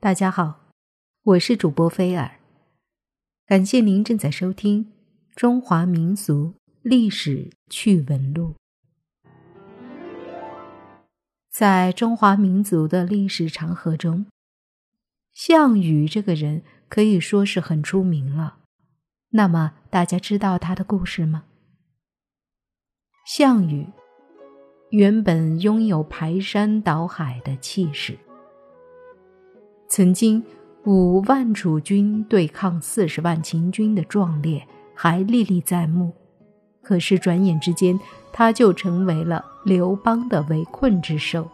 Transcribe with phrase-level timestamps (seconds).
[0.00, 0.60] 大家好，
[1.24, 2.38] 我是主播菲尔，
[3.44, 4.84] 感谢您正在收听
[5.34, 8.54] 《中华民俗历史趣闻录》。
[11.50, 14.26] 在中华民族的历史长河中，
[15.32, 18.58] 项羽这个人可以说是很出名了。
[19.30, 21.42] 那么，大家知道他的故事吗？
[23.26, 23.88] 项羽
[24.90, 28.16] 原本拥有排山倒海的气势。
[29.88, 30.44] 曾经，
[30.84, 34.62] 五万楚军对抗四十万秦军的壮烈
[34.94, 36.12] 还历历在目，
[36.82, 37.98] 可是转眼之间，
[38.30, 41.48] 他就成为了刘邦的围困之兽，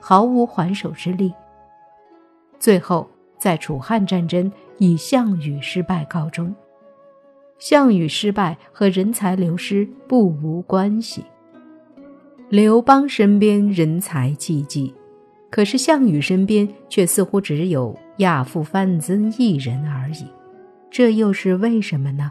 [0.00, 1.32] 毫无还手之力。
[2.58, 3.08] 最后，
[3.38, 6.52] 在楚汉战争以项羽失败告终。
[7.58, 11.24] 项羽失败和人才流失不无关系。
[12.48, 14.92] 刘邦身边人才济济。
[15.56, 20.26] 可是项羽身边却似乎只有亚父范增一人而已，
[20.90, 22.30] 这又是为什么呢？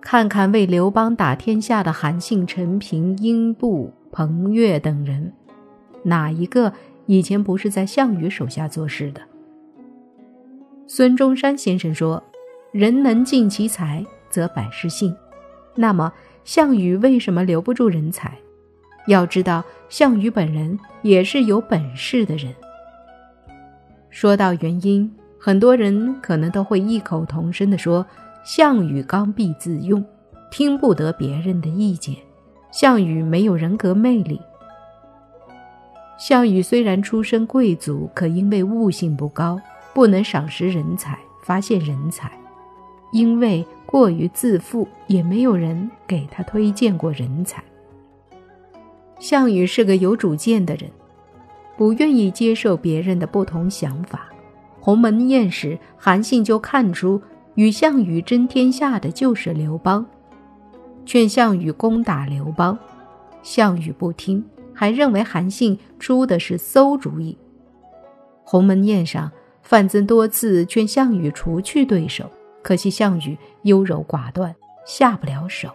[0.00, 5.32] 看看为刘邦打天下的韩信、陈平、英布、彭越等人，
[6.04, 6.72] 哪一个
[7.06, 9.20] 以前不是在项羽手下做事的？
[10.86, 12.22] 孙中山先生说
[12.70, 15.12] ：“人能尽其才，则百事兴。”
[15.74, 16.12] 那么，
[16.44, 18.38] 项羽为什么留不住人才？
[19.06, 22.54] 要知道，项羽本人也是有本事的人。
[24.10, 28.04] 说到原因，很多人可能都会异口同声地说
[28.44, 30.04] ：“项羽刚愎自用，
[30.50, 32.14] 听不得别人的意见。
[32.72, 34.40] 项羽没有人格魅力。
[36.18, 39.58] 项羽虽然出身贵族，可因为悟性不高，
[39.94, 42.30] 不能赏识人才，发现人才。
[43.12, 47.62] 因为过于自负，也没有人给他推荐过人才。”
[49.20, 50.90] 项羽是个有主见的人，
[51.76, 54.28] 不愿意接受别人的不同想法。
[54.80, 57.20] 鸿门宴时，韩信就看出
[57.54, 60.04] 与项羽争天下的就是刘邦，
[61.04, 62.76] 劝项羽攻打刘邦。
[63.42, 64.42] 项羽不听，
[64.72, 67.36] 还认为韩信出的是馊主意。
[68.42, 69.30] 鸿门宴上，
[69.62, 72.24] 范增多次劝项羽除去对手，
[72.62, 74.54] 可惜项羽优柔寡断，
[74.86, 75.68] 下不了手。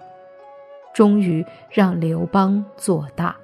[0.95, 3.35] 终于让刘邦做大。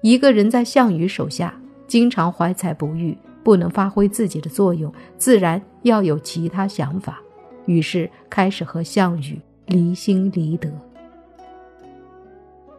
[0.00, 1.54] 一个人在项羽手下，
[1.86, 3.14] 经常怀才不遇，
[3.44, 7.20] 不能发挥自己的作用，自然要有其他想法。
[7.66, 10.70] 于是开始和项羽离心离德。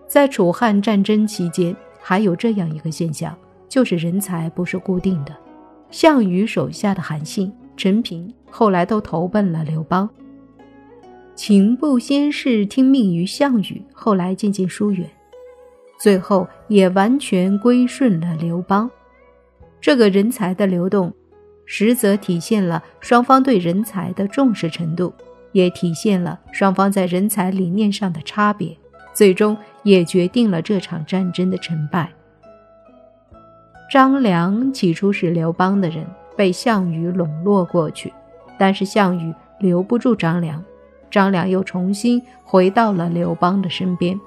[0.07, 3.37] 在楚汉战争期间，还有这样一个现象，
[3.67, 5.35] 就是人才不是固定的。
[5.91, 10.09] 项羽手下的韩信、陈平后来都投奔了刘邦。
[11.41, 15.09] 秦不先是听命于项羽，后来渐渐疏远，
[15.97, 18.91] 最后也完全归顺了刘邦。
[19.79, 21.13] 这个人才的流动，
[21.65, 25.13] 实则体现了双方对人才的重视程度，
[25.53, 28.77] 也体现了双方在人才理念上的差别，
[29.13, 32.11] 最终也决定了这场战争的成败。
[33.89, 38.11] 张良起初是刘邦的人，被项羽笼络过去，
[38.57, 40.61] 但是项羽留不住张良。
[41.09, 44.19] 张良又重新回到了刘邦的身边。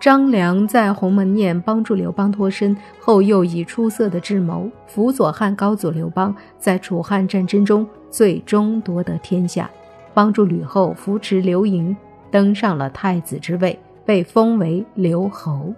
[0.00, 9.68] 张良在鸿门宴帮助刘邦脱身后，又以出色的智谋辅佐汉高祖刘邦，在楚汉战争中最终夺得天下，
[10.14, 11.96] 帮助吕后扶持刘盈
[12.30, 15.74] 登上了太子之位，被封为刘侯。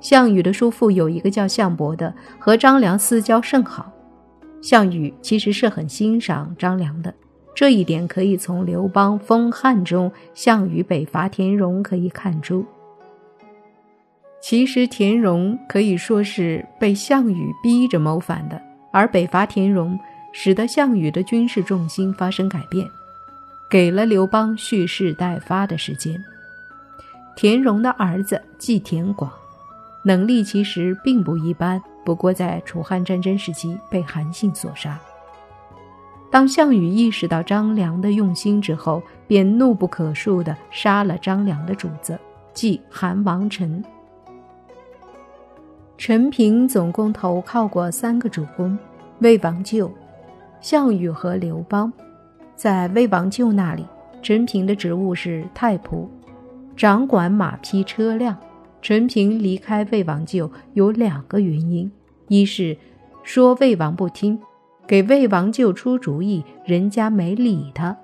[0.00, 3.90] 项羽的叔父有一个叫项伯的，和张良私交甚好。
[4.60, 7.14] 项羽其实是很欣赏张良的。
[7.54, 12.66] 这一点可以从刘邦封汉中项羽北伐田荣可以看出。
[14.40, 18.60] 其实田荣可以说是被项羽逼着谋反的，
[18.92, 19.98] 而北伐田荣
[20.32, 22.86] 使得项羽的军事重心发生改变，
[23.70, 26.22] 给了刘邦蓄势待发的时间。
[27.36, 29.32] 田荣的儿子季田广，
[30.04, 35.00] 能力其实并不一般，不过在楚汉战争时期被韩信所杀。
[36.34, 42.18] 当项羽意识到张良的用心之后，便怒不可恕地杀了张良的主子，
[42.52, 43.84] 即韩王陈。
[45.96, 48.76] 陈平总共投靠过三个主公：
[49.20, 49.88] 魏王舅、
[50.60, 51.92] 项羽和刘邦。
[52.56, 53.86] 在魏王舅那里，
[54.20, 56.08] 陈平的职务是太仆，
[56.76, 58.36] 掌管马匹车辆。
[58.82, 61.88] 陈平离开魏王舅有两个原因：
[62.26, 62.76] 一是
[63.22, 64.36] 说魏王不听。
[64.86, 67.96] 给魏王舅出主意，人家没理他；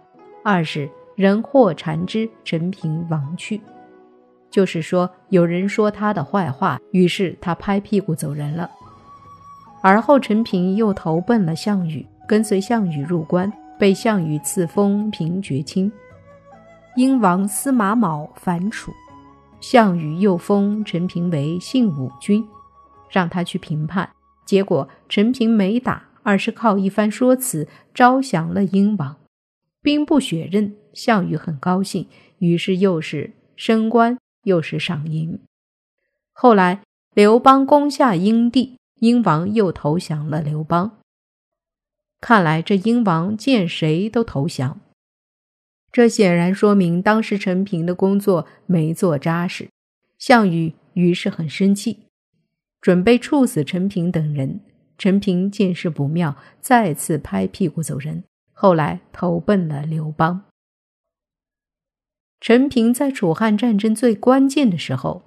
[0.43, 3.61] 二是人祸缠之，陈平亡去。
[4.51, 8.69] 就是说，有人说他的坏话，于是他拍屁股走人了。
[9.83, 15.91] 而后陈平又投奔了项羽，跟随项羽入关，被项羽赐封平爵卿。
[16.97, 18.91] 英王司马卯反楚，
[19.61, 22.45] 项羽又封陈平为信武君，
[23.09, 24.09] 让他去平叛。
[24.45, 29.17] 结果陈平没打，而是靠一番说辞招降了英王，
[29.83, 30.77] 兵不血刃。
[30.93, 32.07] 项羽很高兴，
[32.39, 35.41] 于是又是升官，又是赏银。
[36.33, 36.83] 后来
[37.15, 40.99] 刘邦攻下英地，英王又投降了刘邦。
[42.21, 44.81] 看来这英王见谁都投降。
[45.91, 49.69] 这显然说明当时陈平的工作没做扎实，
[50.17, 52.05] 项羽于是很生气，
[52.81, 54.61] 准备处死陈平等人。
[55.01, 60.43] 陈平见势不妙，再次拍屁股走人，后来投奔了刘邦。
[62.39, 65.23] 陈平在楚汉战争最关键的时候，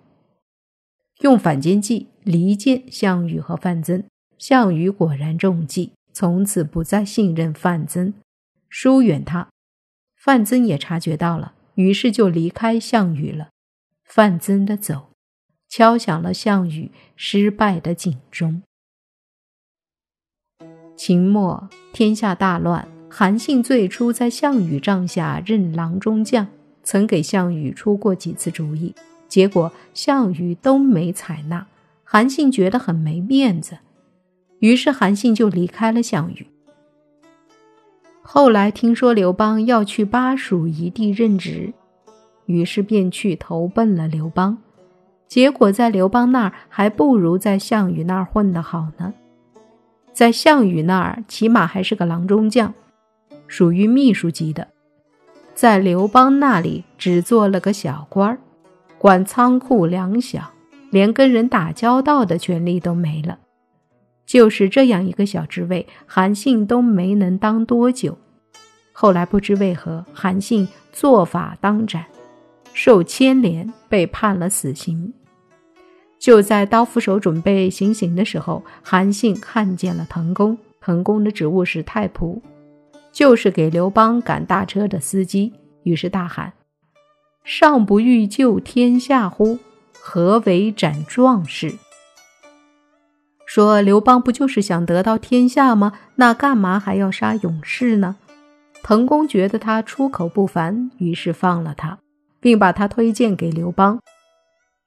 [1.22, 4.04] 用反间计离间项羽和范增，
[4.38, 8.14] 项羽果然中计，从此不再信任范增，
[8.70, 9.50] 疏远他。
[10.16, 13.50] 范增也察觉到了，于是就离开项羽了。
[14.04, 15.10] 范增的走，
[15.68, 18.62] 敲响了项羽失败的警钟。
[21.06, 26.48] 秦末天下大乱，韩信最初在项羽帐下任郎中将，
[26.82, 28.96] 曾给项羽出过几次主意，
[29.28, 31.68] 结果项羽都没采纳，
[32.06, 33.80] 韩信觉得很没面子，
[34.60, 36.48] 于是韩信就离开了项羽。
[38.22, 41.74] 后来听说刘邦要去巴蜀一地任职，
[42.46, 44.58] 于是便去投奔了刘邦。
[45.28, 49.14] 结果在刘邦那儿还不如在项羽那儿混得好呢。
[50.14, 52.74] 在项羽那儿起码还是个郎中将，
[53.48, 54.68] 属于秘书级的；
[55.56, 58.38] 在刘邦那里只做了个小官儿，
[59.00, 60.42] 管仓库粮饷，
[60.92, 63.40] 连跟人打交道的权利都没了。
[64.26, 68.18] 就是这样一个小职位，韩信都没能当多久。
[68.92, 72.06] 后来不知为何，韩信做法当斩，
[72.72, 75.12] 受牵连，被判了死刑。
[76.24, 80.58] 就在刀斧手准备行刑的时候，韩信看见了滕公。
[80.80, 82.40] 滕公的职务是太仆，
[83.12, 85.52] 就是给刘邦赶大车的司机。
[85.84, 86.54] 于是大喊
[87.44, 89.60] ：“上不欲救天下乎？
[90.00, 91.74] 何为斩壮士？”
[93.46, 95.92] 说刘邦不就是想得到天下吗？
[96.16, 98.16] 那干嘛还要杀勇士呢？
[98.82, 102.00] 滕公觉得他出口不凡，于是放了他，
[102.40, 104.00] 并把他推荐给刘邦。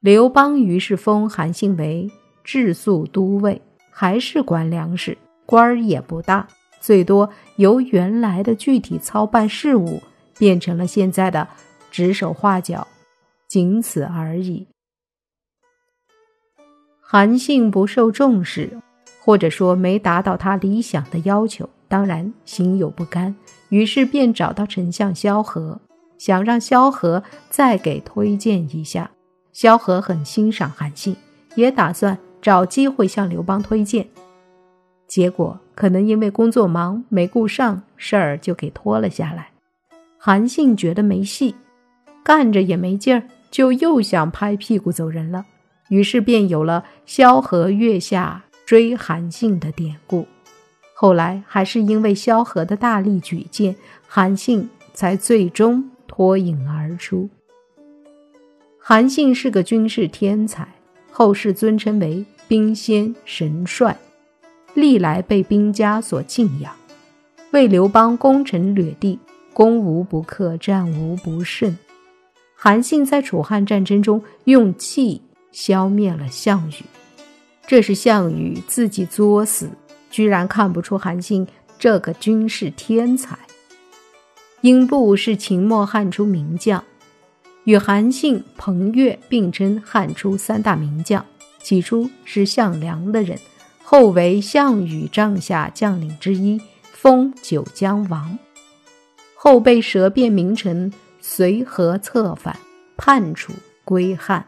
[0.07, 2.09] 刘邦于是封韩信为
[2.41, 3.61] 治粟都尉，
[3.91, 6.47] 还是管粮食，官儿也不大，
[6.79, 10.01] 最多由原来的具体操办事务
[10.37, 11.45] 变成了现在的
[11.91, 12.87] 指手画脚，
[13.49, 14.65] 仅此而已。
[17.01, 18.79] 韩信不受重视，
[19.19, 23.35] 或者说没达到他理想的要求，当然心有不甘，
[23.67, 25.81] 于是便找到丞相萧何，
[26.17, 29.11] 想让萧何再给推荐一下。
[29.57, 31.15] 萧何很欣赏韩信，
[31.55, 34.07] 也打算找机会向刘邦推荐，
[35.07, 39.49] 结果可能因为工作忙没顾上，事儿就给拖了下来。
[40.19, 41.55] 韩信觉得没戏，
[42.23, 45.47] 干着也没劲儿，就又想拍屁股走人了。
[45.89, 50.27] 于是便有了萧何月下追韩信的典故。
[50.93, 53.75] 后来还是因为萧何的大力举荐，
[54.07, 57.27] 韩信才最终脱颖而出。
[58.89, 60.65] 韩信是个军事天才，
[61.11, 63.97] 后世尊称为兵仙神帅，
[64.75, 66.73] 历来被兵家所敬仰，
[67.51, 69.19] 为刘邦攻城掠地，
[69.51, 71.77] 攻无不克，战无不胜。
[72.55, 75.21] 韩信在楚汉战争中用气。
[75.51, 76.85] 消灭了项羽，
[77.65, 79.69] 这是项羽自己作死，
[80.09, 81.45] 居然看不出韩信
[81.77, 83.37] 这个军事天才。
[84.61, 86.81] 英布是秦末汉初名将，
[87.67, 91.25] 与韩信、彭越并称汉初三大名将。
[91.61, 93.37] 起初是项梁的人，
[93.83, 96.61] 后为项羽帐下将领之一，
[96.93, 98.39] 封九江王。
[99.35, 102.57] 后被舌辩名臣随和策反，
[102.95, 103.51] 叛楚
[103.83, 104.47] 归汉。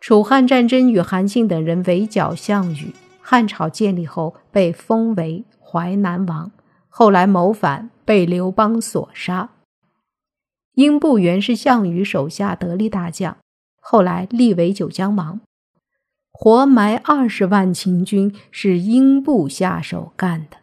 [0.00, 6.52] 楚汉战争与韩信等人围剿项羽，汉朝建立后被封为淮南王，
[6.90, 9.48] 后来谋反被刘邦所杀。
[10.78, 13.36] 英布原是项羽手下得力大将，
[13.80, 15.40] 后来立为九江王，
[16.30, 20.58] 活埋二十万秦军是英布下手干的，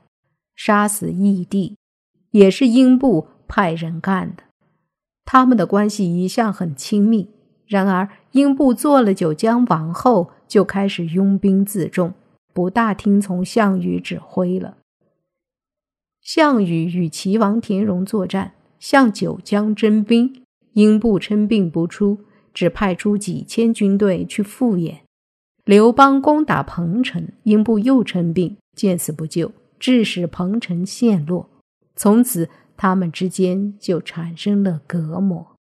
[0.55, 1.75] 杀死义帝
[2.31, 4.43] 也是英布派人干的，
[5.25, 7.27] 他们的关系一向很亲密。
[7.67, 12.13] 然而，英布做了九江王后，就开始拥兵自重，
[12.53, 14.77] 不大听从项羽指挥了。
[16.21, 18.53] 项羽与齐王田荣作战，
[18.85, 22.19] 向九江征兵，英布称病不出，
[22.53, 25.01] 只派出几千军队去赴宴。
[25.63, 31.49] 刘邦攻打彭城，英布又称病，见死不救，致使彭城陷落。
[31.95, 35.55] 从此，他们之间就产生了隔膜。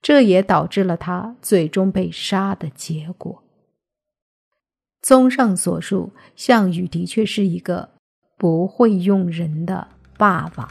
[0.00, 3.42] 这也导致了他最终被杀的结果。
[5.02, 7.90] 综上所述，项羽的确是一个
[8.38, 10.66] 不会用人的霸王。